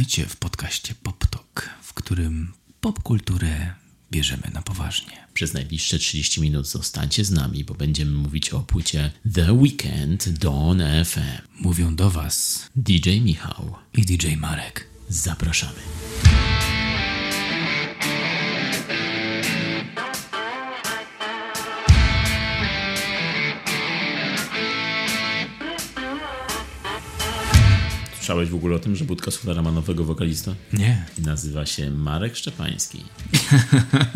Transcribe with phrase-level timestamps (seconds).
[0.00, 3.74] Witajcie w podcaście PopTok, w którym popkulturę
[4.10, 5.26] bierzemy na poważnie.
[5.34, 10.80] Przez najbliższe 30 minut zostańcie z nami, bo będziemy mówić o płycie The Weekend Dawn
[11.04, 11.60] FM.
[11.60, 13.76] Mówią do Was DJ Michał.
[13.94, 14.86] i DJ Marek.
[15.08, 15.80] Zapraszamy.
[28.30, 30.54] Słyszałeś w ogóle o tym, że Budka Suflera ma nowego wokalista?
[30.72, 31.06] Nie.
[31.18, 33.04] I nazywa się Marek Szczepański.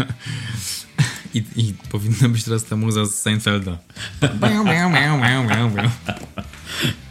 [1.34, 3.78] I, I powinna być teraz ta muza z Seinfelda.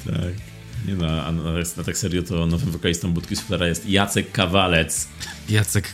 [0.06, 0.53] Tak.
[0.88, 1.42] Nie no, a na,
[1.78, 5.08] na tak serio to nowym wokalistą Budki Suflera jest Jacek Kawalec.
[5.50, 5.94] Jacek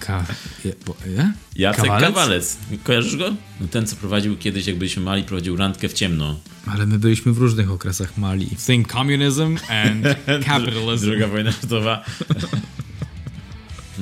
[0.00, 0.24] K...
[0.64, 1.32] Je, bo, je?
[1.56, 2.06] Jacek Kawalec?
[2.14, 2.56] Kawalec.
[2.84, 3.34] Kojarzysz go?
[3.60, 6.40] No ten, co prowadził kiedyś, jak byliśmy mali, prowadził randkę w ciemno.
[6.66, 8.46] Ale my byliśmy w różnych okresach Mali.
[8.66, 10.04] Think communism and
[10.46, 11.06] capitalism.
[11.06, 12.04] Druga wojna światowa.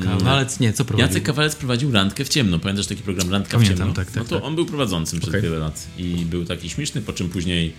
[0.05, 1.09] Kawalec nie, co prowadził?
[1.09, 2.59] Jacek Kawalec prowadził randkę w ciemno.
[2.59, 3.95] Pamiętasz taki program Randka Pamiętam, w ciemno?
[3.95, 4.45] tak, tak, No to tak.
[4.45, 5.43] on był prowadzącym przez Okej.
[5.43, 7.73] wiele lat i był taki śmieszny, po czym później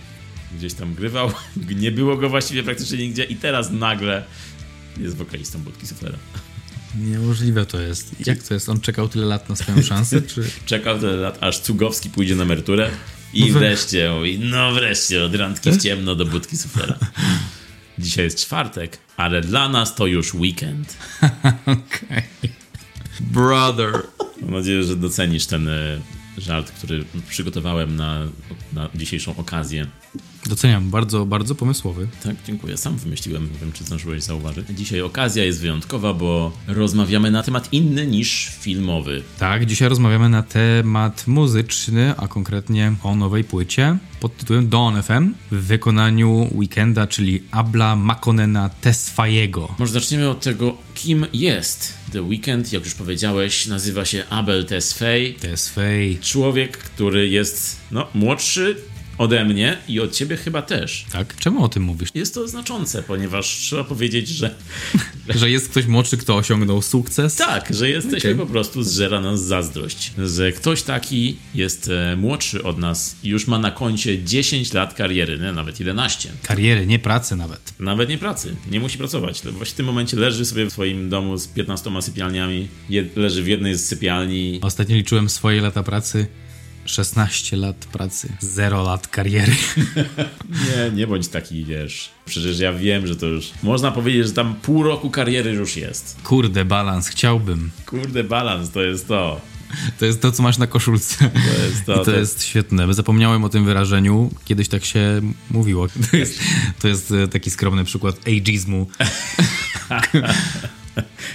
[0.56, 1.32] gdzieś tam grywał.
[1.80, 4.24] Nie było go właściwie praktycznie nigdzie i teraz nagle
[4.96, 6.18] jest wokalistą Budki Suflera.
[6.96, 8.26] Niemożliwe to jest.
[8.26, 8.68] Jak to jest?
[8.68, 10.50] On czekał tyle lat na swoją szansę, czy...
[10.66, 12.90] Czekał tyle lat, aż Cugowski pójdzie na emeryturę
[13.32, 16.98] i No wreszcie mówi, no wreszcie, od randki w ciemno do budki suflera.
[17.98, 20.96] Dzisiaj jest czwartek, ale dla nas to już weekend.
[21.66, 22.22] Okej.
[23.20, 23.92] Brother.
[24.42, 26.00] Mam nadzieję, że docenisz ten e,
[26.38, 28.28] żart, który przygotowałem na,
[28.72, 29.86] na dzisiejszą okazję.
[30.48, 32.08] Doceniam, bardzo, bardzo pomysłowy.
[32.22, 32.76] Tak, dziękuję.
[32.76, 34.66] Sam wymyśliłem, nie wiem, czy zdążyłeś zauważyć.
[34.70, 39.22] Dzisiaj okazja jest wyjątkowa, bo rozmawiamy na temat inny niż filmowy.
[39.38, 45.34] Tak, dzisiaj rozmawiamy na temat muzyczny, a konkretnie o nowej płycie pod tytułem Dawn FM
[45.50, 49.74] w wykonaniu Weekenda, czyli Abla Makonena Tesfajego.
[49.78, 52.72] Może zaczniemy od tego, kim jest The Weeknd.
[52.72, 55.32] Jak już powiedziałeś, nazywa się Abel Tesfaye.
[55.32, 56.18] Tesfaj.
[56.22, 58.76] Człowiek, który jest no, młodszy
[59.18, 61.06] ode mnie i od ciebie chyba też.
[61.12, 61.36] Tak?
[61.36, 62.08] Czemu o tym mówisz?
[62.14, 64.54] Jest to znaczące, ponieważ trzeba powiedzieć, że
[65.34, 67.36] Że jest ktoś młodszy, kto osiągnął sukces?
[67.36, 68.34] tak, że jesteśmy Okej.
[68.34, 70.12] po prostu, zżera nas zazdrość.
[70.18, 74.94] Że ktoś taki jest e, młodszy od nas i już ma na koncie 10 lat
[74.94, 75.52] kariery, nie?
[75.52, 76.30] nawet 11.
[76.42, 77.60] Kariery, nie pracy nawet.
[77.80, 79.42] Nawet nie pracy, nie musi pracować.
[79.42, 82.68] Właśnie w tym momencie leży sobie w swoim domu z 15 sypialniami,
[83.16, 84.58] leży w jednej z sypialni.
[84.62, 86.26] Ostatnio liczyłem swoje lata pracy.
[86.88, 89.52] 16 lat pracy, 0 lat kariery.
[90.66, 92.10] Nie, nie bądź taki, wiesz.
[92.24, 93.50] Przecież ja wiem, że to już.
[93.62, 96.16] Można powiedzieć, że tam pół roku kariery już jest.
[96.24, 97.70] Kurde, balans, chciałbym.
[97.86, 99.40] Kurde, balans to jest to.
[99.98, 101.30] To jest to, co masz na koszulce.
[101.30, 102.02] To jest to.
[102.02, 102.94] I to jest świetne.
[102.94, 104.30] Zapomniałem o tym wyrażeniu.
[104.44, 105.20] Kiedyś tak się
[105.50, 105.86] mówiło.
[106.10, 106.40] To jest,
[106.80, 108.86] to jest e, taki skromny przykład ageizmu.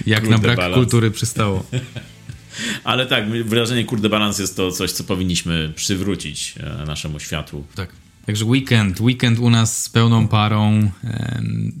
[0.06, 0.74] Jak na Kurde, brak balans.
[0.74, 1.64] kultury przystało.
[2.84, 7.64] Ale tak, wyrażenie kurde balans jest to coś, co powinniśmy przywrócić e, naszemu światu.
[7.74, 7.92] Tak.
[8.26, 9.00] Także weekend.
[9.00, 10.90] Weekend u nas z pełną parą.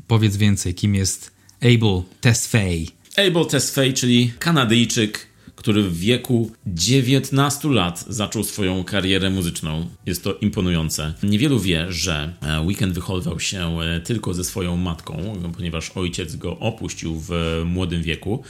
[0.06, 2.86] Powiedz więcej, kim jest Abel Tesfaye.
[3.16, 5.26] Abel Tesfaye, czyli Kanadyjczyk,
[5.56, 9.88] który w wieku 19 lat zaczął swoją karierę muzyczną.
[10.06, 11.14] Jest to imponujące.
[11.22, 16.58] Niewielu wie, że e, Weekend wychowywał się e, tylko ze swoją matką, ponieważ ojciec go
[16.58, 18.42] opuścił w młodym wieku.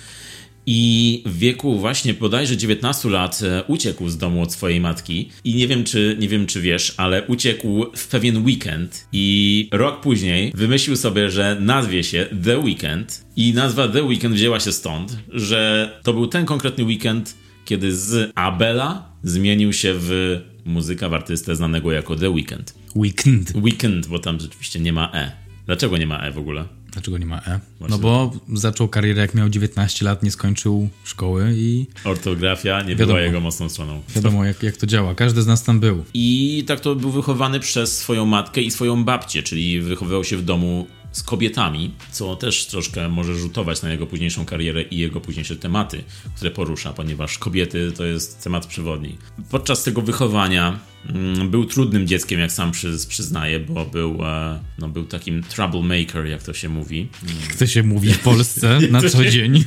[0.67, 5.31] I w wieku właśnie bodajże 19 lat e, uciekł z domu od swojej matki.
[5.45, 9.09] I nie wiem, czy nie wiem, czy wiesz, ale uciekł w pewien weekend.
[9.13, 13.25] I rok później wymyślił sobie, że nazwie się The Weekend.
[13.37, 18.33] I nazwa The Weekend wzięła się stąd, że to był ten konkretny weekend, kiedy z
[18.35, 22.75] Abela zmienił się w muzyka, w artystę znanego jako The Weekend.
[22.97, 23.53] Weekend.
[23.55, 25.33] Weekend, bo tam rzeczywiście nie ma E.
[25.67, 26.65] Dlaczego nie ma E w ogóle?
[26.95, 27.61] Dlaczego nie ma E?
[27.79, 27.97] Właśnie.
[27.97, 33.07] No bo zaczął karierę jak miał 19 lat, nie skończył szkoły i Ortografia nie Wiadomo.
[33.07, 34.03] była jego mocną stroną.
[34.17, 35.15] wiadomo jak, jak to działa.
[35.15, 36.05] Każdy z nas tam był.
[36.15, 40.43] I tak to był wychowany przez swoją matkę i swoją babcię, czyli wychowywał się w
[40.43, 45.57] domu z kobietami, co też troszkę może rzutować na jego późniejszą karierę i jego późniejsze
[45.57, 46.05] tematy,
[46.37, 49.17] które porusza, ponieważ kobiety to jest temat przewodni.
[49.51, 50.79] Podczas tego wychowania
[51.09, 56.27] mm, był trudnym dzieckiem, jak sam przyz, przyznaje, bo był, e, no, był takim troublemaker,
[56.27, 57.09] jak to się mówi.
[57.49, 59.65] Jak to się mówi w Polsce na co dzień.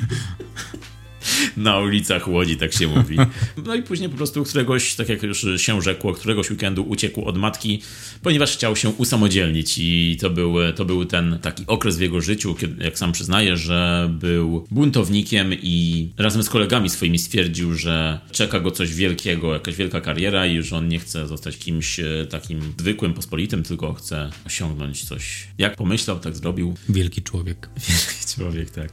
[1.57, 3.17] Na ulicach Łodzi, tak się mówi.
[3.65, 7.37] No i później po prostu któregoś, tak jak już się rzekło, któregoś weekendu uciekł od
[7.37, 7.81] matki,
[8.21, 12.55] ponieważ chciał się usamodzielnić i to był, to był ten taki okres w jego życiu,
[12.55, 18.59] kiedy, jak sam przyznaje, że był buntownikiem i razem z kolegami swoimi stwierdził, że czeka
[18.59, 22.73] go coś wielkiego, jakaś wielka kariera i że on nie chce zostać kimś e, takim
[22.79, 25.47] zwykłym, pospolitym, tylko chce osiągnąć coś.
[25.57, 26.75] Jak pomyślał, tak zrobił.
[26.89, 27.69] Wielki człowiek.
[27.89, 28.91] Wielki człowiek, tak.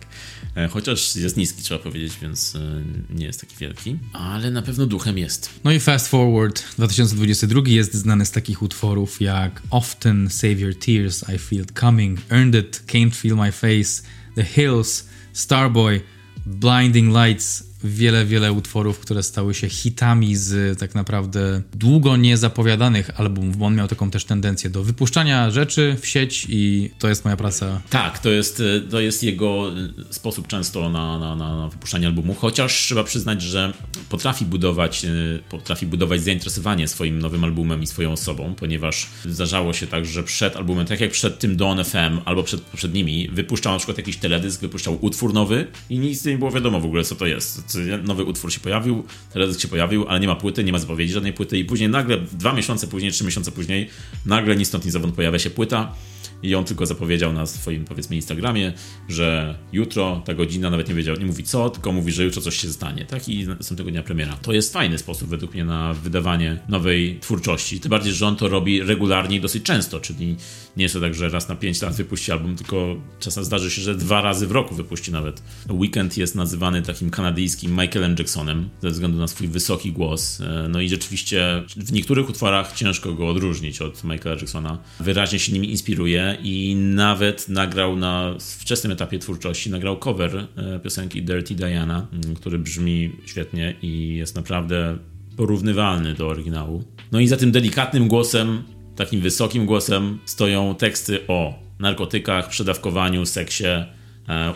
[0.57, 4.87] E, chociaż jest niski, trzeba powiedzieć, więc e, nie jest taki wielki, ale na pewno
[4.87, 5.51] duchem jest.
[5.65, 11.25] No i fast forward 2022 jest znany z takich utworów jak Often Save Your Tears,
[11.35, 14.03] I Feel Coming, Earned It, Can't Feel My Face,
[14.35, 16.01] The Hills, Starboy,
[16.47, 23.57] Blinding Lights, wiele, wiele utworów, które stały się hitami z tak naprawdę długo niezapowiadanych albumów,
[23.57, 27.37] bo on miał taką też tendencję do wypuszczania rzeczy w sieć i to jest moja
[27.37, 27.81] praca.
[27.91, 29.73] Tak, to jest, to jest jego
[30.11, 33.73] sposób często na, na, na wypuszczanie albumu, chociaż trzeba przyznać, że
[34.09, 35.07] potrafi budować,
[35.51, 40.57] potrafi budować zainteresowanie swoim nowym albumem i swoją osobą, ponieważ zdarzało się tak, że przed
[40.57, 44.61] albumem, tak jak przed tym Dawn FM albo przed poprzednimi, wypuszczał na przykład jakiś teledysk,
[44.61, 48.53] wypuszczał utwór nowy i nic nie było wiadomo w ogóle, co to jest nowy utwór
[48.53, 51.65] się pojawił, teledysk się pojawił, ale nie ma płyty, nie ma zapowiedzi żadnej płyty i
[51.65, 53.91] później nagle, dwa miesiące później, trzy miesiące później,
[54.27, 55.95] nagle ni stąd ni zowąd pojawia się płyta
[56.43, 58.73] i on tylko zapowiedział na swoim, powiedzmy, Instagramie,
[59.09, 62.57] że jutro, ta godzina, nawet nie wiedział, nie mówi co, tylko mówi, że jutro coś
[62.57, 63.29] się stanie, tak?
[63.29, 64.37] I następnego dnia premiera.
[64.37, 67.81] To jest fajny sposób według mnie na wydawanie nowej twórczości.
[67.81, 70.37] Tym bardziej, że on to robi regularnie i dosyć często, czyli
[70.77, 73.83] nie jest to tak, że raz na 5 lat wypuści album, tylko czasem zdarzy się,
[73.83, 75.43] że dwa razy w roku wypuści nawet.
[75.71, 80.41] Weekend jest nazywany takim kanadyjskim Michaelem Jacksonem ze względu na swój wysoki głos.
[80.41, 84.79] E, no i rzeczywiście w niektórych utworach ciężko go odróżnić od Michaela Jacksona.
[85.01, 91.23] Wyraźnie się nimi inspiruje i nawet nagrał na wczesnym etapie twórczości, nagrał cover e, piosenki
[91.23, 94.99] Dirty Diana, który brzmi świetnie i jest naprawdę
[95.37, 96.85] porównywalny do oryginału.
[97.13, 98.63] No i za tym delikatnym głosem
[98.97, 103.65] takim wysokim głosem stoją teksty o narkotykach, przedawkowaniu, seksie,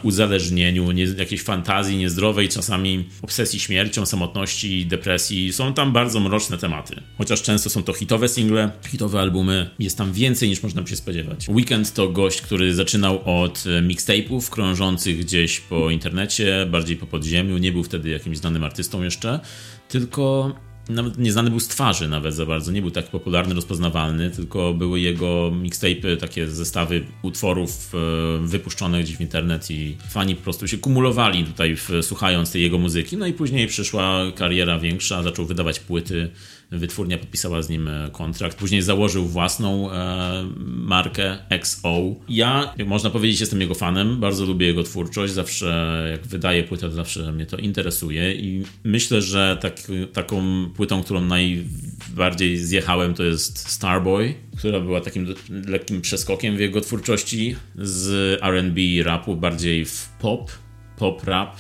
[0.03, 5.53] uzależnieniu, nie, jakiejś fantazji niezdrowej, czasami obsesji śmiercią, samotności, depresji.
[5.53, 7.01] Są tam bardzo mroczne tematy.
[7.19, 10.97] Chociaż często są to hitowe single, hitowe albumy, jest tam więcej niż można by się
[10.97, 11.49] spodziewać.
[11.49, 17.59] Weekend to gość, który zaczynał od e, mixtape'ów krążących gdzieś po internecie, bardziej po podziemiu.
[17.59, 19.41] Nie był wtedy jakimś znanym artystą jeszcze,
[19.89, 20.55] tylko
[20.89, 25.01] nawet nieznany był z twarzy nawet za bardzo, nie był tak popularny, rozpoznawalny, tylko były
[25.01, 30.79] jego mixtape, takie zestawy utworów e, wypuszczone gdzieś w internet i fani po prostu się
[30.79, 35.81] kumulowali tutaj w, słuchając tej jego muzyki, no i później przyszła kariera większa, zaczął wydawać
[35.81, 36.31] płyty,
[36.71, 38.59] wytwórnia podpisała z nim e, kontrakt.
[38.59, 42.15] Później założył własną e, markę XO.
[42.29, 47.33] Ja, można powiedzieć, jestem jego fanem, bardzo lubię jego twórczość, zawsze jak wydaje płytę, zawsze
[47.33, 49.77] mnie to interesuje i myślę, że tak,
[50.13, 50.43] taką
[50.77, 55.35] płytą, którą najbardziej zjechałem, to jest Starboy, która była takim
[55.67, 60.51] lekkim przeskokiem w jego twórczości z R&B rapu bardziej w pop,
[60.97, 61.57] pop rap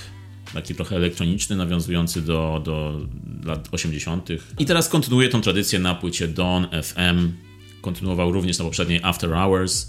[0.55, 3.01] taki trochę elektroniczny, nawiązujący do, do
[3.45, 4.29] lat 80.
[4.59, 7.33] I teraz kontynuuje tą tradycję na płycie Dawn FM.
[7.81, 9.89] Kontynuował również na poprzedniej After Hours.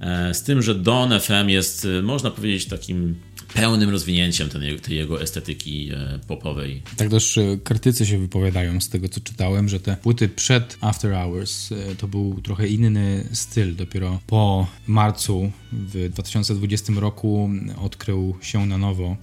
[0.00, 3.14] E, z tym, że Dawn FM jest, e, można powiedzieć, takim
[3.54, 6.82] pełnym rozwinięciem ten, tej jego estetyki e, popowej.
[6.96, 11.70] Tak też krytycy się wypowiadają z tego, co czytałem, że te płyty przed After Hours
[11.98, 13.76] to był trochę inny styl.
[13.76, 17.50] Dopiero po marcu w 2020 roku
[17.80, 19.16] odkrył się na nowo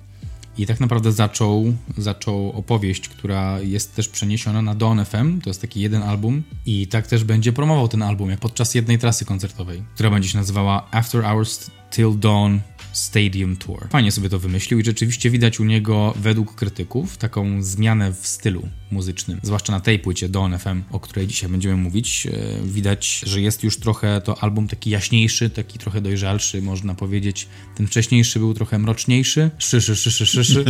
[0.57, 5.41] i tak naprawdę zaczął, zaczął opowieść, która jest też przeniesiona na Dawn FM.
[5.41, 6.43] To jest taki jeden album.
[6.65, 10.37] I tak też będzie promował ten album, jak podczas jednej trasy koncertowej, która będzie się
[10.37, 12.57] nazywała After Hours Till Dawn
[12.93, 13.87] Stadium Tour.
[13.89, 18.69] Fajnie sobie to wymyślił i rzeczywiście widać u niego, według krytyków, taką zmianę w stylu
[18.95, 19.39] muzycznym.
[19.43, 22.27] Zwłaszcza na tej płycie Dawn FM, o której dzisiaj będziemy mówić.
[22.27, 22.31] E,
[22.63, 27.47] widać, że jest już trochę to album taki jaśniejszy, taki trochę dojrzalszy, można powiedzieć.
[27.75, 30.65] Ten wcześniejszy był trochę mroczniejszy, szyszy, szyszy, szyszy.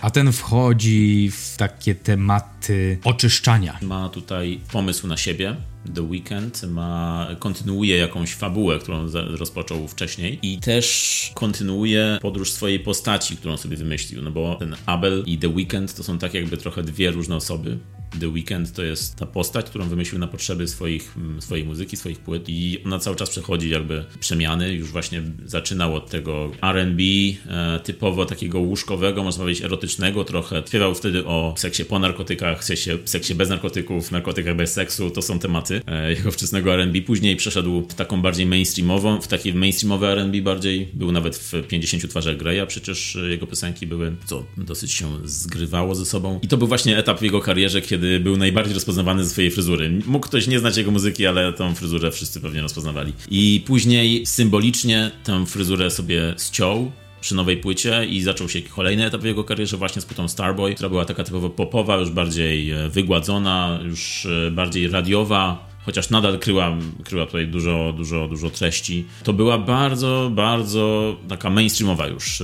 [0.00, 3.78] A ten wchodzi w takie tematy oczyszczania.
[3.82, 5.56] Ma tutaj pomysł na siebie,
[5.94, 13.36] The Weeknd ma, kontynuuje jakąś fabułę, którą rozpoczął wcześniej i też kontynuuje podróż swojej postaci,
[13.36, 16.82] którą sobie wymyślił, no bo ten Abel i The Weeknd to są tak jakby trochę
[16.82, 17.78] dwie różne osoby
[18.20, 22.48] The Weeknd to jest ta postać, którą wymyślił na potrzeby swoich, swojej muzyki, swoich płyt
[22.48, 24.72] i ona cały czas przechodzi jakby przemiany.
[24.72, 30.62] Już właśnie zaczynał od tego R&B e, typowo takiego łóżkowego, można powiedzieć erotycznego trochę.
[30.66, 35.10] Śpiewał wtedy o seksie po narkotykach, seksie, seksie bez narkotyków, narkotykach bez seksu.
[35.10, 37.02] To są tematy e, jego wczesnego R&B.
[37.02, 40.88] Później przeszedł w taką bardziej mainstreamową, w takie mainstreamowe R&B bardziej.
[40.94, 46.06] Był nawet w 50 twarzach Greya, przecież jego piosenki były, co dosyć się zgrywało ze
[46.06, 46.40] sobą.
[46.42, 49.90] I to był właśnie etap w jego karierze, kiedy był najbardziej rozpoznawany ze swojej fryzury.
[50.06, 53.12] Mógł ktoś nie znać jego muzyki, ale tą fryzurę wszyscy pewnie rozpoznawali.
[53.30, 59.24] I później symbolicznie tę fryzurę sobie ściął przy nowej płycie i zaczął się kolejny etap
[59.24, 63.80] jego karierze właśnie z płytą Starboy, która była taka typowo popowa, już bardziej e, wygładzona,
[63.84, 69.06] już e, bardziej radiowa, chociaż nadal kryła, kryła tutaj dużo, dużo, dużo treści.
[69.24, 72.42] To była bardzo, bardzo taka mainstreamowa już,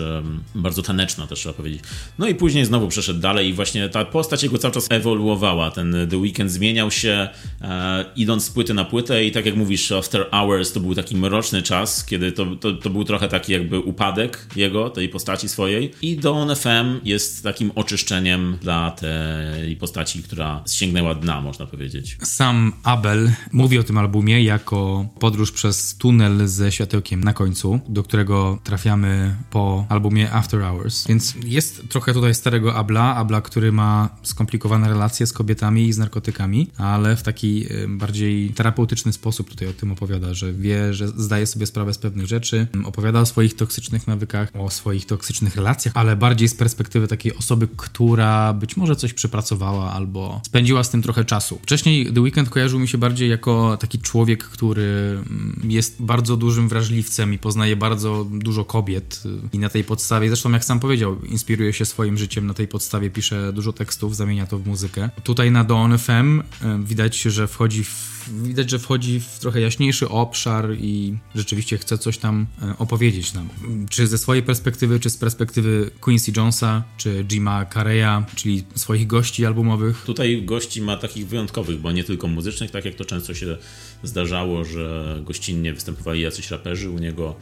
[0.54, 1.80] bardzo taneczna też trzeba powiedzieć.
[2.18, 5.70] No i później znowu przeszedł dalej i właśnie ta postać jego cały czas ewoluowała.
[5.70, 7.28] Ten The Weeknd zmieniał się
[7.62, 11.16] e, idąc z płyty na płytę i tak jak mówisz, After Hours to był taki
[11.16, 15.92] mroczny czas, kiedy to, to, to był trochę taki jakby upadek jego, tej postaci swojej
[16.02, 22.16] i Dawn FM jest takim oczyszczeniem dla tej postaci, która sięgnęła dna, można powiedzieć.
[22.22, 28.02] Sam Abel mówi o tym albumie jako podróż przez tunel ze światełkiem na końcu, do
[28.02, 31.06] którego trafiamy po albumie After Hours.
[31.06, 35.98] Więc jest trochę tutaj starego Abla, Abla, który ma skomplikowane relacje z kobietami i z
[35.98, 41.46] narkotykami, ale w taki bardziej terapeutyczny sposób tutaj o tym opowiada, że wie, że zdaje
[41.46, 46.16] sobie sprawę z pewnych rzeczy, opowiada o swoich toksycznych nawykach, o swoich toksycznych relacjach, ale
[46.16, 51.24] bardziej z perspektywy takiej osoby, która być może coś przepracowała albo spędziła z tym trochę
[51.24, 51.58] czasu.
[51.62, 56.36] Wcześniej The Weeknd kojarzył mi się bardziej bardziej jako taki człowiek, który mm, jest bardzo
[56.36, 61.24] dużym wrażliwcem i poznaje bardzo dużo kobiet i na tej podstawie, zresztą jak sam powiedział,
[61.24, 65.10] inspiruje się swoim życiem, na tej podstawie pisze dużo tekstów, zamienia to w muzykę.
[65.24, 66.42] Tutaj na Dawn FM
[66.84, 72.18] widać, że wchodzi w widać, że wchodzi w trochę jaśniejszy obszar i rzeczywiście chce coś
[72.18, 73.48] tam e, opowiedzieć nam.
[73.90, 79.46] Czy ze swojej perspektywy, czy z perspektywy Quincy Jonesa, czy Jima Carreya, czyli swoich gości
[79.46, 80.02] albumowych.
[80.06, 83.56] Tutaj gości ma takich wyjątkowych, bo nie tylko muzycznych, tak jak to często się
[84.02, 87.36] zdarzało, że gościnnie występowali jacyś raperzy u niego,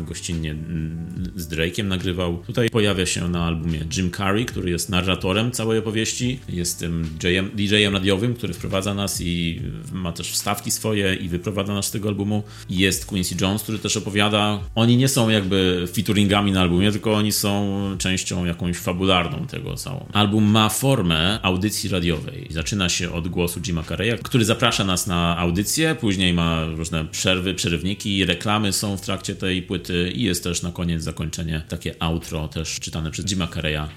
[0.00, 2.42] gościnnie mm, z Drake'iem nagrywał.
[2.46, 7.08] Tutaj pojawia się na albumie Jim Carrey, który jest narratorem całej opowieści, jest tym
[7.54, 12.08] DJ-em radiowym, który wprowadza nas i ma też wstawki swoje i wyprowadza nas z tego
[12.08, 12.42] albumu.
[12.70, 14.60] Jest Quincy Jones, który też opowiada.
[14.74, 20.06] Oni nie są jakby featuringami na albumie, tylko oni są częścią jakąś fabularną tego całą.
[20.12, 22.46] Album ma formę audycji radiowej.
[22.50, 27.54] Zaczyna się od głosu Jima Carreya, który zaprasza nas na audycję, później ma różne przerwy,
[27.54, 32.48] przerywniki, reklamy są w trakcie tej płyty i jest też na koniec zakończenie, takie outro
[32.48, 33.88] też czytane przez Jima Carreya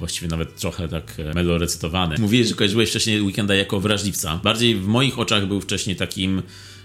[0.00, 2.16] właściwie nawet trochę tak e, melorecytowany.
[2.18, 4.40] Mówiłeś, że kojarzyłeś wcześniej Weekenda jako wrażliwca.
[4.44, 6.42] Bardziej w moich oczach był wcześniej takim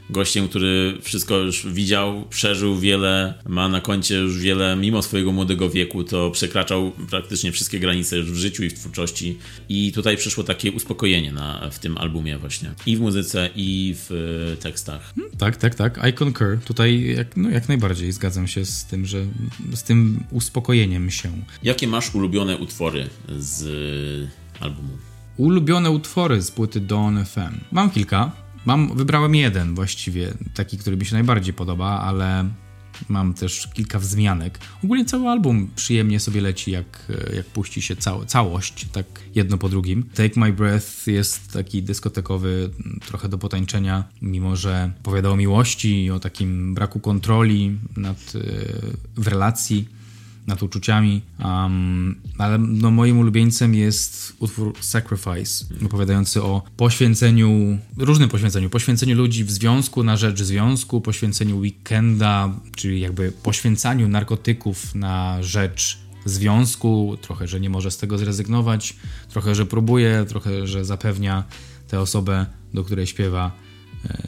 [0.09, 5.69] gościem, który wszystko już widział, przeżył wiele, ma na koncie już wiele, mimo swojego młodego
[5.69, 9.38] wieku, to przekraczał praktycznie wszystkie granice już w życiu i w twórczości.
[9.69, 12.71] I tutaj przyszło takie uspokojenie na, w tym albumie właśnie.
[12.85, 14.12] I w muzyce, i w
[14.53, 15.13] e, tekstach.
[15.15, 16.00] Hmm, tak, tak, tak.
[16.09, 16.57] I concur.
[16.65, 19.25] Tutaj jak, no, jak najbardziej zgadzam się z tym, że
[19.74, 21.31] z tym uspokojeniem się.
[21.63, 23.09] Jakie masz ulubione utwory
[23.39, 24.97] z albumu?
[25.38, 27.59] Ulubione utwory z płyty Dawn FM.
[27.71, 28.45] Mam kilka.
[28.65, 32.50] Mam, wybrałem jeden właściwie, taki, który mi się najbardziej podoba, ale
[33.10, 34.60] mam też kilka wzmianek.
[34.84, 39.05] Ogólnie cały album przyjemnie sobie leci, jak, jak puści się cał, całość, tak
[39.36, 40.03] jedno po drugim.
[40.03, 42.69] Take My Breath jest taki dyskotekowy,
[43.05, 48.34] trochę do potańczenia, mimo że opowiada o miłości o takim braku kontroli nad,
[49.15, 49.89] w relacji
[50.48, 58.70] nad uczuciami, um, ale no, moim ulubieńcem jest utwór Sacrifice, opowiadający o poświęceniu, różnym poświęceniu,
[58.70, 65.98] poświęceniu ludzi w związku na rzecz związku, poświęceniu weekenda, czyli jakby poświęcaniu narkotyków na rzecz
[66.25, 68.96] związku, trochę, że nie może z tego zrezygnować,
[69.30, 71.44] trochę, że próbuje, trochę, że zapewnia
[71.88, 73.52] tę osobę, do której śpiewa,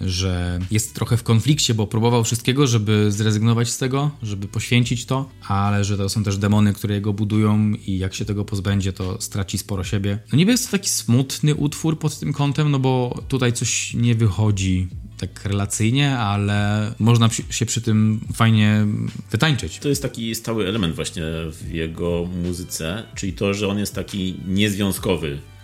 [0.02, 5.30] że jest trochę w konflikcie, bo próbował wszystkiego, żeby zrezygnować z tego, żeby poświęcić to,
[5.48, 9.22] ale że to są też demony, które jego budują i jak się tego pozbędzie, to
[9.22, 10.20] straci sporo siebie.
[10.32, 14.16] No niby jest to taki smutny utwór pod tym kątem, no bo tutaj coś nie
[14.16, 18.86] wychodzi tak relacyjnie, ale można się przy tym fajnie
[19.32, 19.80] wytańczyć.
[19.80, 24.40] To jest taki stały element właśnie w jego muzyce, czyli to, że on jest taki
[24.48, 25.57] niezwiązkowy E,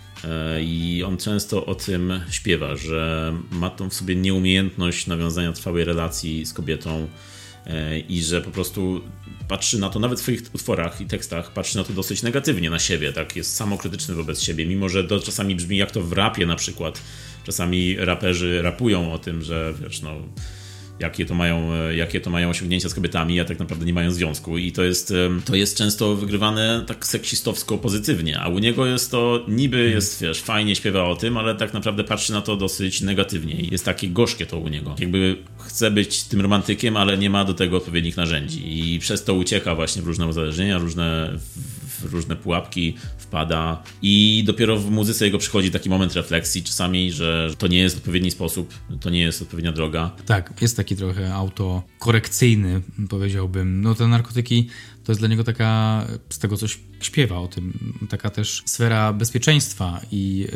[0.60, 6.46] I on często o tym śpiewa, że ma tą w sobie nieumiejętność nawiązania trwałej relacji
[6.46, 7.08] z kobietą
[7.66, 9.00] e, i że po prostu
[9.48, 12.78] patrzy na to nawet w swoich utworach i tekstach, patrzy na to dosyć negatywnie na
[12.78, 16.46] siebie, tak, jest samokrytyczny wobec siebie, mimo że to czasami brzmi jak to w rapie
[16.46, 17.00] na przykład.
[17.44, 20.14] Czasami raperzy rapują o tym, że wiesz, no
[21.00, 24.10] jakie to, mają, e, jakie to mają osiągnięcia z kobietami, a tak naprawdę nie mają
[24.10, 24.58] związku.
[24.58, 25.12] I to jest,
[25.44, 29.94] to jest często wygrywane tak seksistowsko pozytywnie, a u niego jest to niby mhm.
[29.94, 33.54] jest, wiesz, fajnie śpiewa o tym, ale tak naprawdę patrzy na to dosyć negatywnie.
[33.70, 34.94] Jest takie gorzkie to u niego.
[34.98, 39.34] Jakby chce być tym romantykiem, ale nie ma do tego odpowiednich narzędzi i przez to
[39.34, 41.38] ucieka właśnie w różne uzależnienia, różne
[42.08, 47.50] w różne pułapki wpada i dopiero w muzyce jego przychodzi taki moment refleksji czasami, że
[47.58, 50.10] to nie jest odpowiedni sposób, to nie jest odpowiednia droga.
[50.26, 53.80] Tak, jest taki trochę autokorekcyjny, powiedziałbym.
[53.80, 54.68] No te narkotyki
[55.04, 60.00] to jest dla niego taka, z tego coś śpiewa o tym, taka też sfera bezpieczeństwa
[60.12, 60.46] i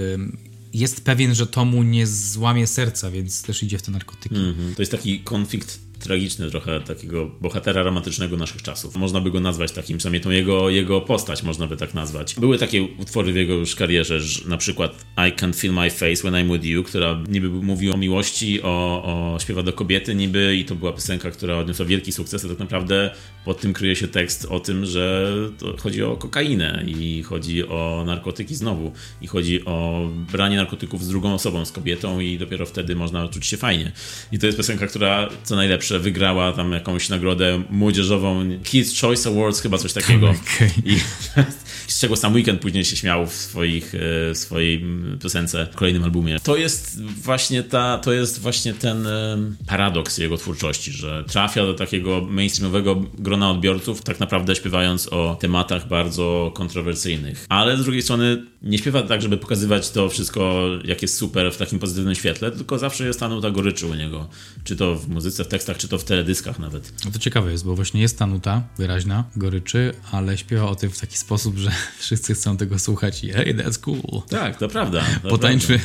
[0.75, 4.37] jest pewien, że to mu nie złamie serca, więc też idzie w te narkotyki.
[4.37, 4.75] Mm -hmm.
[4.77, 8.97] To jest taki konflikt tragiczny trochę takiego bohatera romantycznego naszych czasów.
[8.97, 12.35] Można by go nazwać takim, przynajmniej tą jego, jego postać można by tak nazwać.
[12.35, 16.17] Były takie utwory w jego już karierze, że na przykład I Can't Feel My Face
[16.17, 20.57] When I'm With You, która niby mówi o miłości, o, o śpiewa do kobiety niby
[20.57, 23.11] i to była piosenka, która odniosła wielki sukces, a tak naprawdę
[23.45, 25.35] pod tym kryje się tekst o tym, że
[25.79, 31.35] chodzi o kokainę i chodzi o narkotyki znowu i chodzi o branie narkotyków z drugą
[31.35, 33.93] osobą, z kobietą i dopiero wtedy można czuć się fajnie.
[34.33, 39.29] I to jest piosenka, która co najlepsze że wygrała tam jakąś nagrodę młodzieżową, Kids Choice
[39.31, 40.31] Awards, chyba coś takiego.
[40.31, 40.71] Okay.
[40.85, 40.97] I
[41.87, 43.99] z czego sam Weekend później się śmiał w, swoich, e,
[44.35, 44.85] w swojej
[45.23, 46.41] piosence, w kolejnym albumie.
[46.43, 51.75] To jest właśnie ta, to jest właśnie ten e, paradoks jego twórczości, że trafia do
[51.75, 57.47] takiego mainstreamowego grona odbiorców, tak naprawdę śpiewając o tematach bardzo kontrowersyjnych.
[57.49, 61.57] Ale z drugiej strony nie śpiewa tak, żeby pokazywać to wszystko, jak jest super w
[61.57, 64.29] takim pozytywnym świetle, tylko zawsze jest ta nuta goryczy u niego.
[64.65, 66.93] Czy to w muzyce, w tekstach, czy to w teledyskach nawet.
[67.05, 70.91] No to ciekawe jest, bo właśnie jest ta nuta wyraźna, goryczy, ale śpiewa o tym
[70.91, 71.68] w taki sposób, że
[71.99, 74.23] wszyscy chcą tego słuchać i hey, that's cool.
[74.29, 75.05] Tak, to prawda.
[75.23, 75.81] To Potańczmy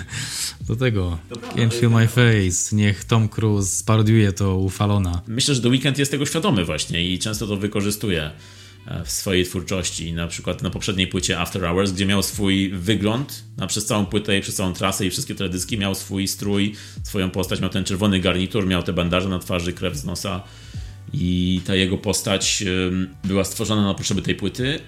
[0.67, 1.17] do tego.
[1.55, 2.75] Can't feel my face.
[2.75, 5.21] Niech Tom Cruise sparodiuje to u Falona.
[5.27, 8.31] Myślę, że The Weeknd jest tego świadomy właśnie i często to wykorzystuje
[8.87, 10.13] e, w swojej twórczości.
[10.13, 14.37] Na przykład na poprzedniej płycie After Hours, gdzie miał swój wygląd na przez całą płytę
[14.37, 18.19] i przez całą trasę i wszystkie teledyski, miał swój strój, swoją postać, miał ten czerwony
[18.19, 20.43] garnitur, miał te bandaże na twarzy, krew z nosa
[21.13, 22.63] i ta jego postać
[23.23, 24.79] była stworzona na potrzeby tej płyty,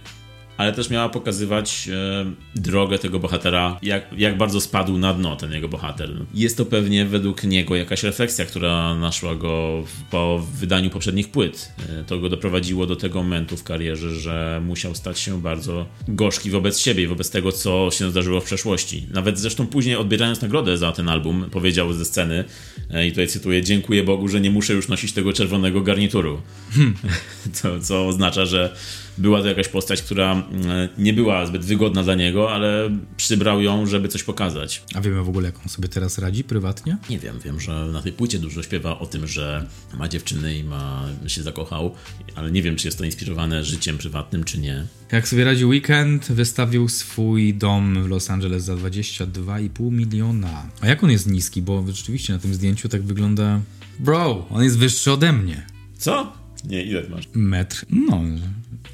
[0.57, 5.51] ale też miała pokazywać e, drogę tego bohatera, jak, jak bardzo spadł na dno ten
[5.51, 6.11] jego bohater.
[6.33, 11.71] Jest to pewnie według niego jakaś refleksja, która naszła go po wydaniu poprzednich płyt.
[11.89, 16.49] E, to go doprowadziło do tego momentu w karierze, że musiał stać się bardzo gorzki
[16.49, 19.07] wobec siebie i wobec tego, co się zdarzyło w przeszłości.
[19.11, 22.43] Nawet zresztą później odbierając nagrodę za ten album, powiedział ze sceny,
[22.91, 26.41] e, i tutaj cytuję, dziękuję Bogu, że nie muszę już nosić tego czerwonego garnituru.
[26.71, 26.95] Hmm.
[27.61, 28.75] To, co oznacza, że
[29.17, 33.85] była to jakaś postać, która mm, nie była zbyt wygodna dla niego, ale przybrał ją,
[33.85, 34.83] żeby coś pokazać.
[34.95, 36.97] A wiemy w ogóle, jak on sobie teraz radzi prywatnie?
[37.09, 40.63] Nie wiem, wiem, że na tej płycie dużo śpiewa o tym, że ma dziewczyny i
[40.63, 41.95] ma, się zakochał,
[42.35, 44.85] ale nie wiem, czy jest to inspirowane życiem prywatnym, czy nie.
[45.11, 50.69] Jak sobie radzi Weekend, wystawił swój dom w Los Angeles za 22,5 miliona.
[50.81, 53.61] A jak on jest niski, bo rzeczywiście na tym zdjęciu tak wygląda...
[53.99, 55.65] Bro, on jest wyższy ode mnie.
[55.97, 56.33] Co?
[56.63, 57.27] Nie, ile masz?
[57.33, 57.85] Metr.
[57.89, 58.21] No,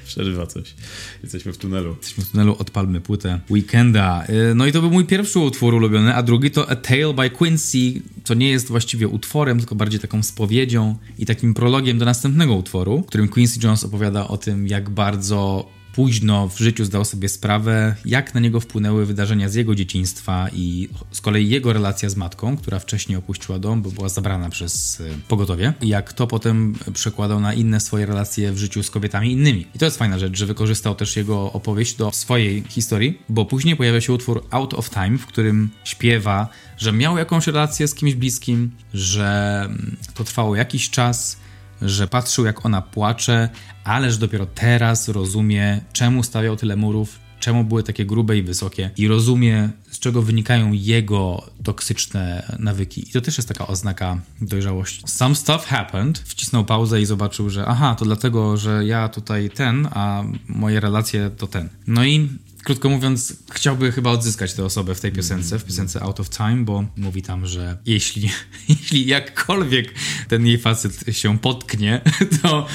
[0.06, 0.74] Przerywa coś.
[1.22, 1.96] Jesteśmy w tunelu.
[1.98, 4.24] Jesteśmy w tunelu, odpalmy płytę Weekenda.
[4.50, 7.30] Y, no i to był mój pierwszy utwór ulubiony, a drugi to A Tale by
[7.30, 7.78] Quincy,
[8.24, 13.02] co nie jest właściwie utworem, tylko bardziej taką spowiedzią i takim prologiem do następnego utworu,
[13.02, 17.94] w którym Quincy Jones opowiada o tym, jak bardzo późno w życiu zdał sobie sprawę,
[18.04, 22.56] jak na niego wpłynęły wydarzenia z jego dzieciństwa i z kolei jego relacja z matką,
[22.56, 27.54] która wcześniej opuściła dom, bo była zabrana przez y, pogotowie, jak to potem przekładał na
[27.54, 29.66] inne swoje relacje w życiu z kobietami innymi.
[29.74, 33.76] I to jest fajna rzecz, że wykorzystał też jego opowieść do swojej historii, bo później
[33.76, 38.14] pojawia się utwór Out of Time, w którym śpiewa, że miał jakąś relację z kimś
[38.14, 41.41] bliskim, że mm, to trwało jakiś czas,
[41.84, 43.48] że patrzył jak ona płacze,
[43.84, 48.90] ale że dopiero teraz rozumie, czemu stawiał tyle murów, czemu były takie grube i wysokie
[48.96, 53.08] i rozumie, z czego wynikają jego toksyczne nawyki.
[53.08, 55.02] I to też jest taka oznaka dojrzałości.
[55.06, 56.18] Some stuff happened.
[56.18, 61.30] Wcisnął pauzę i zobaczył, że aha, to dlatego, że ja tutaj ten, a moje relacje
[61.38, 61.68] to ten.
[61.86, 62.28] No i
[62.64, 66.64] krótko mówiąc, chciałby chyba odzyskać tę osobę w tej piosence, w piosence Out of Time,
[66.64, 68.30] bo mówi tam, że jeśli,
[68.68, 69.94] jeśli jakkolwiek
[70.28, 72.00] ten jej facet się potknie,
[72.42, 72.66] to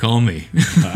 [0.00, 0.32] call me.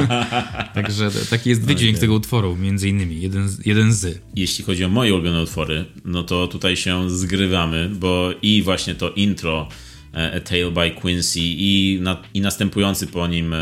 [0.74, 2.00] Także taki jest wydźwięk okay.
[2.00, 4.22] tego utworu, między innymi, jeden, jeden z.
[4.36, 9.10] Jeśli chodzi o moje ulubione utwory, no to tutaj się zgrywamy, bo i właśnie to
[9.10, 9.68] intro
[10.12, 13.54] A Tale by Quincy i, na, i następujący po nim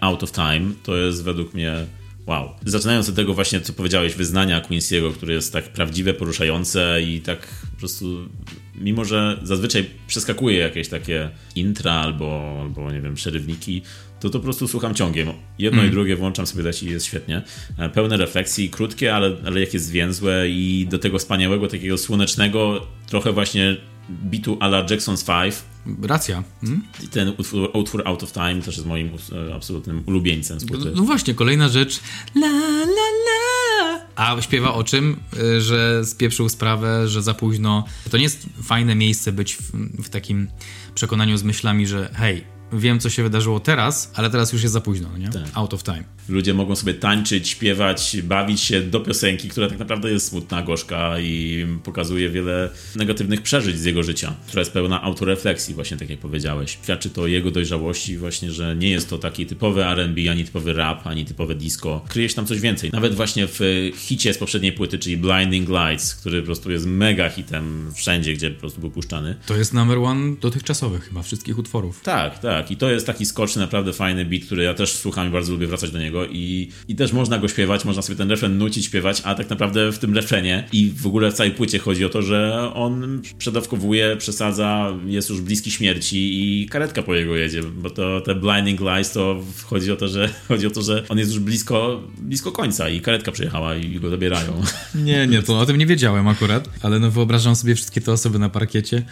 [0.00, 1.86] Out of Time, to jest według mnie
[2.26, 2.50] wow.
[2.64, 7.48] Zaczynając od tego właśnie, co powiedziałeś, wyznania Quincy'ego, które jest tak prawdziwe, poruszające i tak
[7.72, 8.28] po prostu,
[8.74, 13.82] mimo że zazwyczaj przeskakuje jakieś takie intra albo, albo nie wiem, przerywniki,
[14.24, 15.28] to to po prostu słucham ciągiem.
[15.58, 15.90] Jedno mm.
[15.90, 17.42] i drugie włączam sobie leci i jest świetnie.
[17.78, 23.32] E, pełne refleksji, krótkie, ale, ale jakie zwięzłe i do tego wspaniałego, takiego słonecznego, trochę
[23.32, 23.76] właśnie
[24.10, 25.54] bitu a la Jackson's 5.
[26.02, 26.44] Racja.
[26.60, 26.82] Hmm?
[27.10, 29.10] Ten utwór, utwór, Out of Time też jest moim
[29.48, 30.58] e, absolutnym ulubieńcem.
[30.70, 32.00] No, no właśnie, kolejna rzecz.
[32.36, 32.48] La,
[32.84, 34.00] la, la.
[34.16, 35.16] A śpiewa o czym?
[35.56, 37.84] E, że spieprzył sprawę, że za późno.
[38.10, 39.72] To nie jest fajne miejsce być w,
[40.04, 40.48] w takim
[40.94, 44.80] przekonaniu z myślami, że hej, wiem, co się wydarzyło teraz, ale teraz już jest za
[44.80, 45.28] późno, nie?
[45.28, 45.42] Tak.
[45.54, 46.04] Out of time.
[46.28, 51.20] Ludzie mogą sobie tańczyć, śpiewać, bawić się do piosenki, która tak naprawdę jest smutna, gorzka
[51.20, 56.18] i pokazuje wiele negatywnych przeżyć z jego życia, która jest pełna autorefleksji, właśnie tak jak
[56.18, 56.78] powiedziałeś.
[56.82, 60.72] Świadczy to o jego dojrzałości właśnie, że nie jest to taki typowy R&B, ani typowy
[60.72, 62.04] rap, ani typowe disco.
[62.08, 62.90] Kryje się tam coś więcej.
[62.92, 63.60] Nawet właśnie w
[63.96, 68.50] hicie z poprzedniej płyty, czyli Blinding Lights, który po prostu jest mega hitem wszędzie, gdzie
[68.50, 69.34] po prostu był puszczany.
[69.46, 72.00] To jest number one dotychczasowych chyba wszystkich utworów.
[72.02, 72.63] Tak, tak.
[72.70, 75.66] I to jest taki skoczny, naprawdę fajny beat, który ja też słucham i bardzo lubię
[75.66, 79.22] wracać do niego i, i też można go śpiewać, można sobie ten refren nucić, śpiewać,
[79.24, 82.22] a tak naprawdę w tym refrenie i w ogóle w całej płycie chodzi o to,
[82.22, 86.18] że on przedawkowuje, przesadza, jest już bliski śmierci
[86.62, 90.28] i karetka po jego jedzie, bo to te blinding lights to chodzi o to, że
[90.48, 94.10] chodzi o to, że on jest już blisko, blisko końca i karetka przyjechała i go
[94.10, 94.62] zabierają.
[94.94, 98.38] Nie, nie, to o tym nie wiedziałem akurat, ale no wyobrażam sobie wszystkie te osoby
[98.38, 99.02] na parkiecie.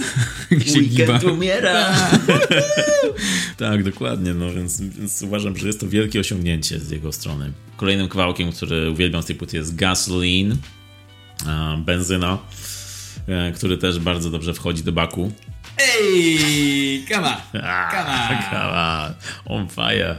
[0.50, 1.94] Weekend umiera.
[3.56, 7.52] tak, dokładnie, no więc, więc uważam, że jest to wielkie osiągnięcie z jego strony.
[7.76, 10.56] Kolejnym kawałkiem, który uwielbiam z tej płyty jest Gasoline,
[11.78, 12.38] benzyna,
[13.28, 15.32] e, który też bardzo dobrze wchodzi do baku.
[15.78, 17.36] Ej, come on,
[18.50, 19.14] come on.
[19.46, 20.16] on fire.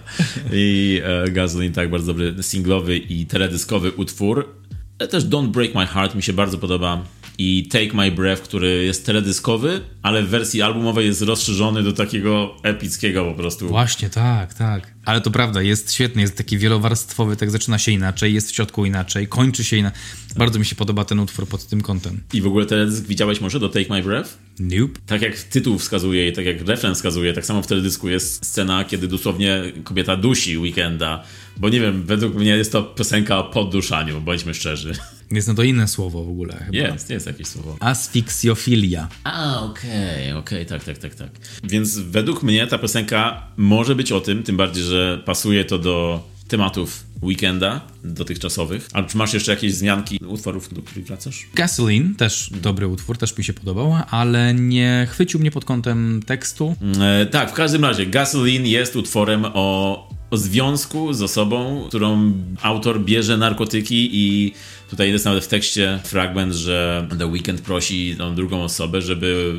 [0.54, 4.56] I e, Gasoline, tak, bardzo dobry singlowy i teledyskowy utwór.
[5.00, 7.04] E, też Don't Break My Heart mi się bardzo podoba
[7.38, 12.56] i Take My Breath, który jest teledyskowy, ale w wersji albumowej jest rozszerzony do takiego
[12.64, 13.68] epickiego po prostu.
[13.68, 14.94] Właśnie, tak, tak.
[15.06, 18.86] Ale to prawda, jest świetny, jest taki wielowarstwowy, tak zaczyna się inaczej, jest w środku
[18.86, 20.02] inaczej, kończy się inaczej.
[20.36, 22.22] Bardzo mi się podoba ten utwór pod tym kątem.
[22.34, 24.38] I w ogóle teledysk widziałeś może do Take My Breath?
[24.60, 25.00] Nope.
[25.06, 28.86] Tak jak tytuł wskazuje i tak jak refren wskazuje, tak samo w teledysku jest scena,
[28.86, 31.24] kiedy dosłownie kobieta dusi Weekenda,
[31.58, 34.94] bo nie wiem, według mnie jest to piosenka o podduszaniu, bądźmy szczerzy.
[35.32, 36.78] Jest no to inne słowo w ogóle chyba.
[36.78, 37.78] Jest, jest jakieś słowo.
[37.80, 39.08] Asfiksjofilia.
[39.24, 39.92] A, okej,
[40.32, 41.30] okay, okej, okay, tak, tak, tak, tak.
[41.64, 46.24] Więc według mnie ta piosenka może być o tym, tym bardziej, że pasuje to do
[46.48, 48.90] tematów weekenda dotychczasowych.
[48.94, 51.48] A czy masz jeszcze jakieś zmianki utworów, do których wracasz?
[51.56, 56.76] Gasoline, też dobry utwór, też mi się podobał, ale nie chwycił mnie pod kątem tekstu.
[57.02, 63.02] E, tak, w każdym razie Gasoline jest utworem o, o związku z osobą, którą autor
[63.02, 64.54] bierze narkotyki i
[64.90, 69.54] Tutaj jest nawet w tekście fragment, że The Weekend prosi tą drugą osobę, żeby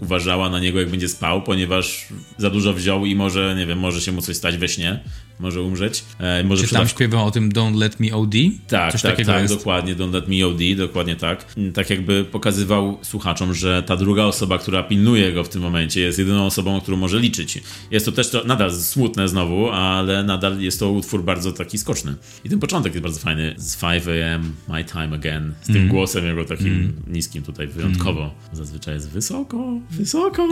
[0.00, 2.06] uważała na niego, jak będzie spał, ponieważ
[2.38, 5.00] za dużo wziął i może, nie wiem, może się mu coś stać we śnie,
[5.38, 6.04] może umrzeć.
[6.18, 8.34] E, może Czy tam śpiewa o tym Don't Let Me OD?
[8.68, 9.54] Tak, Coś tak, tak, jest?
[9.54, 11.54] dokładnie, Don't Let Me OD, dokładnie tak.
[11.74, 16.18] Tak jakby pokazywał słuchaczom, że ta druga osoba, która pilnuje go w tym momencie, jest
[16.18, 17.62] jedyną osobą, którą może liczyć.
[17.90, 22.14] Jest to też to, nadal smutne znowu, ale nadal jest to utwór bardzo taki skoczny.
[22.44, 23.54] I ten początek jest bardzo fajny.
[23.56, 24.54] Z 5 a.m.
[24.68, 25.88] My Time Again, z tym mm.
[25.88, 26.92] głosem jego takim mm.
[27.06, 28.20] niskim tutaj wyjątkowo.
[28.20, 28.34] Mm.
[28.52, 30.48] Zazwyczaj jest wysoko, wysoko.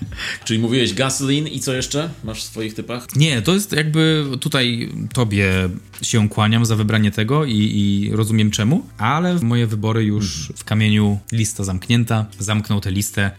[0.44, 3.16] Czyli mówiłeś gasoline i co jeszcze masz w swoich typach?
[3.16, 5.68] Nie, to jest jakby tutaj tobie
[6.02, 10.56] się kłaniam za wybranie tego i, i rozumiem czemu, ale moje wybory już mhm.
[10.56, 13.22] w kamieniu lista zamknięta, zamknął tę listę.
[13.22, 13.32] E,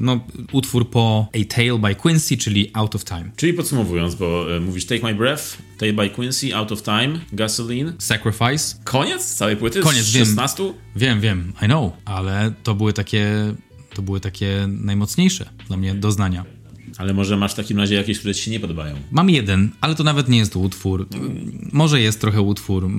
[0.00, 0.20] no,
[0.52, 3.30] utwór po A Tale by Quincy, czyli Out of Time.
[3.36, 7.92] Czyli podsumowując, bo e, mówisz Take My Breath, Tale by Quincy, Out of Time, Gasoline.
[7.98, 8.76] Sacrifice.
[8.84, 9.80] Koniec całej płyty?
[9.80, 10.62] Koniec, 16?
[10.62, 13.54] Wiem, wiem, wiem, I know, ale to były takie
[13.98, 16.44] to były takie najmocniejsze dla mnie doznania.
[16.98, 18.96] Ale może masz w takim razie jakieś, które ci się nie podobają?
[19.10, 21.08] Mam jeden, ale to nawet nie jest utwór.
[21.72, 22.90] Może jest trochę utwór.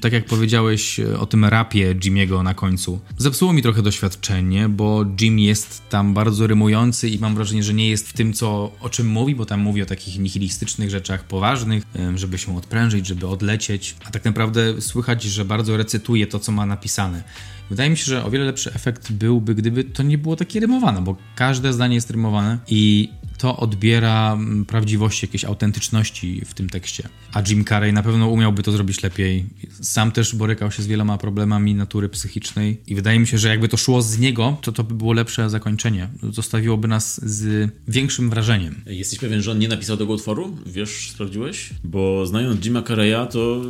[0.00, 3.00] Tak jak powiedziałeś o tym rapie Jimiego na końcu.
[3.18, 7.88] Zepsuło mi trochę doświadczenie, bo Jim jest tam bardzo rymujący i mam wrażenie, że nie
[7.88, 11.84] jest w tym, co, o czym mówi, bo tam mówi o takich nihilistycznych rzeczach poważnych,
[12.14, 13.96] żeby się odprężyć, żeby odlecieć.
[14.04, 17.22] A tak naprawdę słychać, że bardzo recytuje to, co ma napisane.
[17.70, 21.02] Wydaje mi się, że o wiele lepszy efekt byłby, gdyby to nie było takie rymowane,
[21.02, 27.08] bo każde zdanie jest rymowane i to odbiera mm, prawdziwości, jakiejś autentyczności w tym tekście.
[27.32, 29.44] A Jim Carrey na pewno umiałby to zrobić lepiej.
[29.82, 33.68] Sam też borykał się z wieloma problemami natury psychicznej i wydaje mi się, że jakby
[33.68, 36.08] to szło z niego, to to by było lepsze zakończenie.
[36.30, 38.74] Zostawiłoby nas z większym wrażeniem.
[38.86, 40.56] Jesteś pewien, że on nie napisał tego utworu?
[40.66, 41.70] Wiesz, sprawdziłeś?
[41.84, 43.62] Bo znając Jima Carreya, to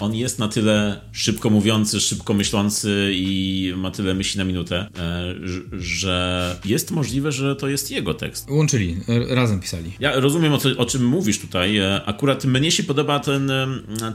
[0.00, 5.34] on jest na tyle szybko mówiący, szybko myślący i ma tyle myśli na minutę, e,
[5.78, 8.50] że jest możliwe, że to jest jego tekst.
[8.50, 8.96] Łączyli,
[9.28, 9.92] razem pisali.
[10.00, 11.78] Ja rozumiem o, co, o czym mówisz tutaj.
[11.78, 13.50] E, akurat mnie się podoba ten,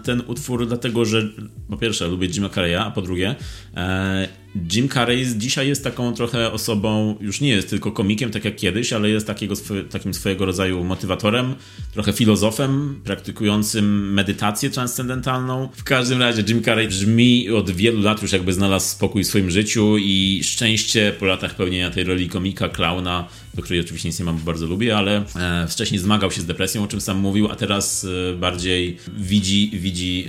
[0.03, 1.29] ten utwór, dlatego że
[1.69, 3.35] po pierwsze lubię Jima Carreya, a po drugie
[3.75, 4.42] e,
[4.73, 8.93] Jim Carrey dzisiaj jest taką trochę osobą, już nie jest tylko komikiem, tak jak kiedyś,
[8.93, 9.55] ale jest takiego,
[9.89, 11.55] takim swojego rodzaju motywatorem,
[11.93, 15.69] trochę filozofem, praktykującym medytację transcendentalną.
[15.73, 19.51] W każdym razie Jim Carrey brzmi od wielu lat już jakby znalazł spokój w swoim
[19.51, 24.25] życiu i szczęście po latach pełnienia tej roli komika, klauna, do której oczywiście nic nie
[24.25, 27.55] mam, bardzo lubię, ale e, wcześniej zmagał się z depresją, o czym sam mówił, a
[27.55, 30.27] teraz e, bardziej widzi, widzi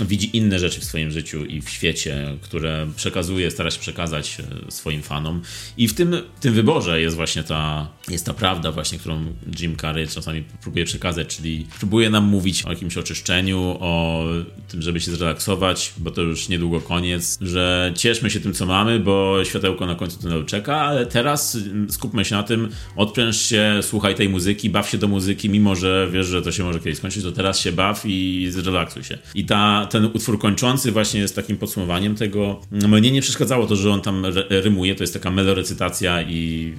[0.00, 4.36] widzi inne rzeczy w swoim życiu i w świecie, które przekazuje, stara się przekazać
[4.68, 5.42] e, swoim fanom.
[5.76, 9.24] I w tym, tym wyborze jest właśnie ta, jest ta prawda właśnie, którą
[9.60, 14.24] Jim Carrey czasami próbuje przekazać, czyli próbuje nam mówić o jakimś oczyszczeniu, o
[14.68, 19.00] tym, żeby się zrelaksować, bo to już niedługo koniec, że cieszmy się tym, co mamy,
[19.00, 23.80] bo światełko na końcu tunelu czeka, ale teraz mm, skupmy się na tym, odpręż się,
[23.82, 26.98] słuchaj tej muzyki, baw się do muzyki, mimo że wiesz, że to się może kiedyś
[26.98, 29.18] skończyć, to teraz się baw i zrelaksuj się.
[29.34, 32.60] I ta ten utwór kończący właśnie jest takim podsumowaniem tego.
[32.70, 36.74] Mnie nie przeszkadzało to, że on tam rymuje, to jest taka melorecytacja i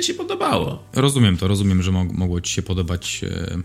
[0.00, 0.82] się podobało.
[0.92, 3.58] Rozumiem to, rozumiem, że mogło ci się podobać e,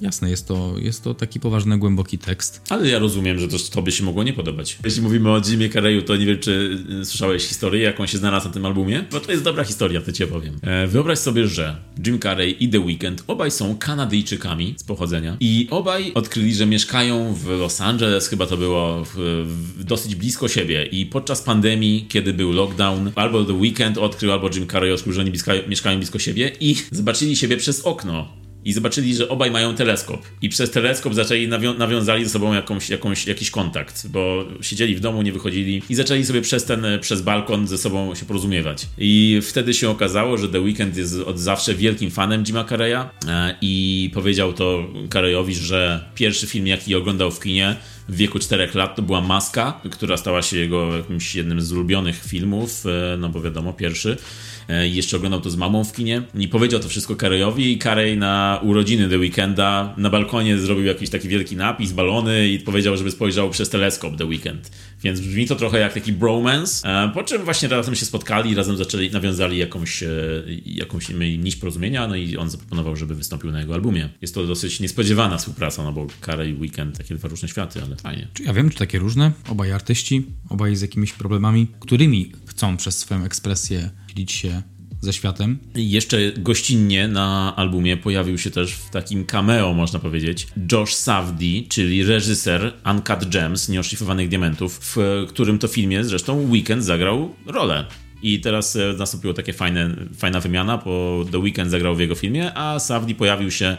[0.00, 2.62] Jasne, jest to, jest to taki poważny, głęboki tekst.
[2.68, 4.78] Ale ja rozumiem, że to tobie się mogło nie podobać.
[4.84, 8.46] Jeśli mówimy o Jimie Carreyu, to nie wiem, czy y, słyszałeś historię, jaką się znalazł
[8.46, 9.04] na tym albumie?
[9.12, 10.58] Bo to jest dobra historia, to ci opowiem.
[10.62, 15.68] E, wyobraź sobie, że Jim Carrey i The Weeknd obaj są Kanadyjczykami z pochodzenia i
[15.70, 19.44] obaj odkryli, że mieszkają w Los Angeles, chyba to było w,
[19.76, 24.50] w dosyć blisko siebie i podczas pandemii, kiedy był lockdown, albo The Weeknd odkrył, albo
[24.54, 25.32] Jim Carrey odkrył, że oni
[25.68, 30.22] mieszkają blisko siebie i zobaczyli siebie przez okno i zobaczyli, że obaj mają teleskop.
[30.42, 35.00] I przez teleskop zaczęli nawią nawiązali ze sobą jakąś, jakąś, jakiś kontakt, bo siedzieli w
[35.00, 38.86] domu, nie wychodzili i zaczęli sobie przez ten, przez balkon ze sobą się porozumiewać.
[38.98, 43.56] I wtedy się okazało, że The Weeknd jest od zawsze wielkim fanem Jima Carreya e,
[43.60, 47.76] i powiedział to Carreyowi, że pierwszy film, jaki oglądał w kinie
[48.10, 52.24] w wieku 4 lat to była Maska, która stała się jego jakimś jednym z ulubionych
[52.24, 54.16] filmów, e, no bo wiadomo, pierwszy.
[54.68, 57.78] E, i jeszcze oglądał to z mamą w kinie i powiedział to wszystko Karejowi i
[57.78, 62.96] Karej na urodziny The Weekenda na balkonie zrobił jakiś taki wielki napis, balony i powiedział,
[62.96, 64.70] żeby spojrzał przez teleskop The Weekend.
[65.02, 68.76] Więc brzmi to trochę jak taki bromance, e, po czym właśnie razem się spotkali, razem
[68.76, 70.04] zaczęli, nawiązali jakąś,
[70.66, 74.08] jakąś nić porozumienia, no i on zaproponował, żeby wystąpił na jego albumie.
[74.22, 77.96] Jest to dosyć niespodziewana współpraca, no bo Karej i Weekend, takie dwa różne światy, ale
[78.00, 78.28] fajnie.
[78.32, 79.32] Czy ja wiem, czy takie różne?
[79.48, 84.62] Obaj artyści, obaj z jakimiś problemami, którymi chcą przez swoją ekspresję dzielić się
[85.00, 85.58] ze światem.
[85.74, 92.04] Jeszcze gościnnie na albumie pojawił się też w takim cameo, można powiedzieć, Josh Savdi, czyli
[92.04, 97.86] reżyser Uncut Gems, Nieoszlifowanych Diamentów, w którym to filmie zresztą Weekend zagrał rolę.
[98.22, 99.52] I teraz e, nastąpiła taka
[100.18, 103.76] fajna wymiana, bo The Weeknd zagrał w jego filmie, a Savdi pojawił się e,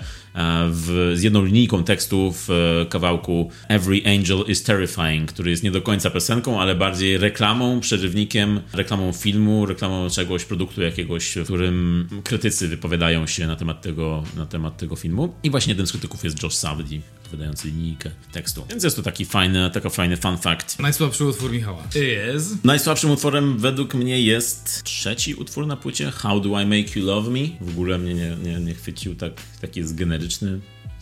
[0.72, 5.72] w, z jedną linijką tekstu w e, kawałku Every Angel is Terrifying, który jest nie
[5.72, 12.08] do końca piosenką, ale bardziej reklamą, przerywnikiem, reklamą filmu, reklamą czegoś, produktu jakiegoś, w którym
[12.24, 15.34] krytycy wypowiadają się na temat tego, na temat tego filmu.
[15.44, 17.02] I właśnie jednym z krytyków jest Josh Savdi,
[17.32, 18.66] wydający linijkę tekstu.
[18.70, 20.80] Więc jest to taki fajny, taka fajny fun fact.
[20.80, 21.88] Najsłabszy utwór Michała.
[21.96, 22.66] Jest.
[22.66, 27.32] Najsłabszym utworem według mnie jest trzeci utwór na płycie, How Do I Make You Love
[27.32, 27.40] Me.
[27.62, 30.60] W ogóle mnie nie, nie, nie chwycił, tak, taki jest generyczny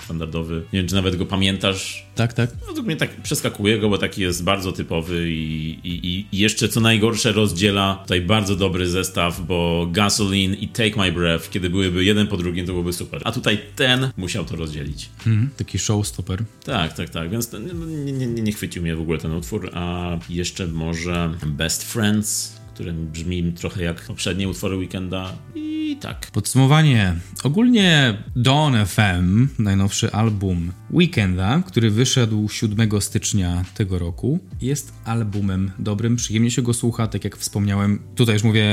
[0.09, 0.63] standardowy.
[0.73, 2.05] Nie wiem, czy nawet go pamiętasz.
[2.15, 2.49] Tak, tak.
[2.67, 6.69] No to mnie tak przeskakuje go, bo taki jest bardzo typowy i, i, i jeszcze
[6.69, 12.03] co najgorsze rozdziela tutaj bardzo dobry zestaw, bo Gasoline i Take My Breath, kiedy byłyby
[12.03, 13.21] jeden po drugim, to byłoby super.
[13.25, 15.09] A tutaj ten musiał to rozdzielić.
[15.27, 16.43] Mhm, taki showstopper.
[16.63, 17.29] Tak, tak, tak.
[17.29, 21.83] Więc nie, nie, nie, nie chwycił mnie w ogóle ten utwór, a jeszcze może Best
[21.83, 26.31] Friends który brzmi trochę jak poprzednie utwory Weekenda i tak.
[26.31, 27.15] Podsumowanie.
[27.43, 36.15] Ogólnie Dawn FM, najnowszy album Weekenda, który wyszedł 7 stycznia tego roku, jest albumem dobrym,
[36.15, 37.99] przyjemnie się go słucha, tak jak wspomniałem.
[38.15, 38.65] Tutaj już mówię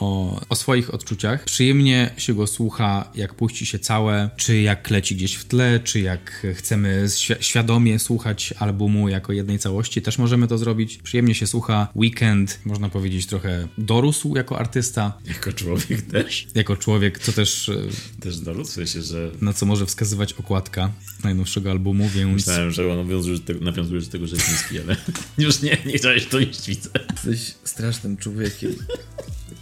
[0.00, 1.44] o, o swoich odczuciach.
[1.44, 6.00] Przyjemnie się go słucha, jak puści się całe, czy jak leci gdzieś w tle, czy
[6.00, 10.96] jak chcemy świ świadomie słuchać albumu jako jednej całości, też możemy to zrobić.
[10.96, 11.88] Przyjemnie się słucha.
[11.96, 15.18] Weekend, można powiedzieć, trochę dorósł jako artysta.
[15.26, 16.46] Jako człowiek też.
[16.54, 17.68] Jako człowiek, co też...
[17.68, 17.74] e,
[18.20, 20.92] Też w sensie, że na co może wskazywać okładka
[21.24, 22.32] najnowszego albumu, więc...
[22.34, 24.96] myślałem, że on nawiązujesz do tego, nawiązujesz do tego że jest niski, ale
[25.38, 26.90] już nie, nie chciałeś to iść, widzę.
[27.12, 28.74] Jesteś strasznym człowiekiem.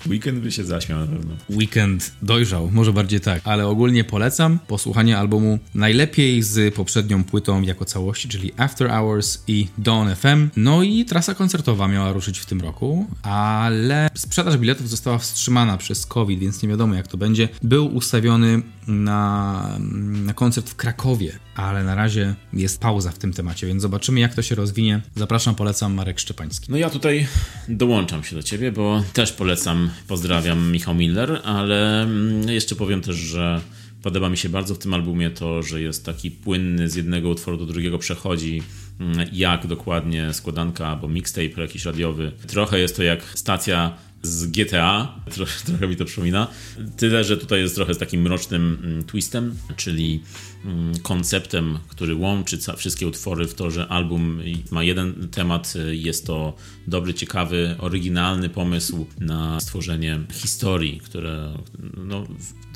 [0.06, 1.34] Weekend by się zaśmiał na pewno.
[1.50, 7.84] Weekend dojrzał, może bardziej tak, ale ogólnie polecam posłuchanie albumu najlepiej z poprzednią płytą jako
[7.84, 10.48] całości, czyli After Hours i Dawn FM.
[10.56, 16.06] No i trasa koncertowa miała ruszyć w tym roku, ale sprzedaż biletów została wstrzymana przez
[16.06, 17.48] COVID, więc nie wiadomo jak to będzie.
[17.62, 19.78] Był ustawiony na,
[20.24, 24.34] na koncert w Krakowie, ale na razie jest pauza w tym temacie, więc zobaczymy jak
[24.34, 25.00] to się rozwinie.
[25.16, 26.72] Zapraszam, polecam Marek Szczepański.
[26.72, 27.26] No ja tutaj
[27.68, 33.16] dołączam się do ciebie, bo też polecam, pozdrawiam Michał Miller, ale mm, jeszcze powiem też,
[33.16, 33.60] że
[34.02, 37.56] podoba mi się bardzo w tym albumie to, że jest taki płynny, z jednego utworu
[37.56, 38.62] do drugiego przechodzi,
[39.00, 42.32] mm, jak dokładnie składanka albo mixtape jakiś radiowy.
[42.46, 45.14] Trochę jest to jak stacja z GTA,
[45.66, 46.48] trochę, mi to przypomina.
[46.96, 50.22] Tyle, że tutaj jest trochę z takim mrocznym mm, twistem, czyli
[50.64, 56.26] mm, konceptem, który łączy wszystkie utwory w to, że album ma jeden temat, y, jest
[56.26, 56.56] to
[56.86, 61.54] dobry, ciekawy, oryginalny pomysł na stworzenie historii, które,
[61.96, 62.26] no,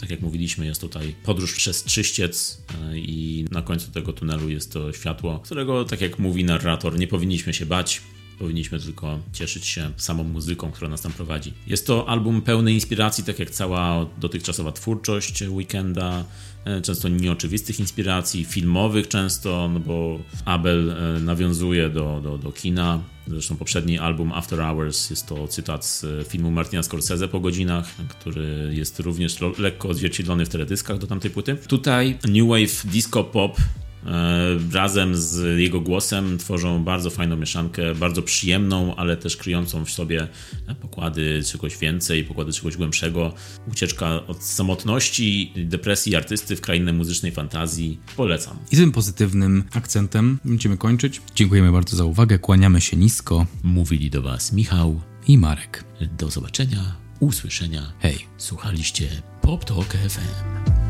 [0.01, 4.73] tak jak mówiliśmy, jest tutaj podróż przez czyściec y, i na końcu tego tunelu jest
[4.73, 8.03] to światło, którego, tak jak mówi narrator, nie powinniśmy się bać,
[8.39, 11.53] Powinniśmy tylko cieszyć się samą muzyką, która nas tam prowadzi.
[11.67, 16.25] Jest to album pełny inspiracji, tak jak cała dotychczasowa twórczość Weekenda.
[16.65, 23.01] e, Często nieoczywistych inspiracji, filmowych często, no bo Abel e, nawiązuje do, do, do kina.
[23.27, 27.89] Zresztą poprzedni album After Hours jest to cytat z e, filmu Martina Scorsese po godzinach,
[28.09, 31.57] który jest również lekko odzwierciedlony w teledyskach do tamtej płyty.
[31.69, 33.57] Tutaj New Wave Disco Pop
[34.73, 40.29] razem z jego głosem tworzą bardzo fajną mieszankę, bardzo przyjemną, ale też kryjącą w sobie
[40.81, 43.35] pokłady czegoś więcej, pokłady czegoś głębszego.
[43.73, 48.01] Ucieczka od samotności, depresji artysty w krainę muzycznej fantazji.
[48.17, 48.57] Polecam.
[48.73, 51.21] I tym pozytywnym akcentem będziemy kończyć.
[51.35, 55.01] Dziękujemy bardzo za uwagę, kłaniamy się nisko Mówili do Was Michał.
[55.29, 55.85] i Marek.
[56.19, 57.93] Do zobaczenia, usłyszenia.
[58.01, 58.19] Hej.
[58.39, 59.09] Słuchaliście
[59.43, 60.84] Pop Talk FM.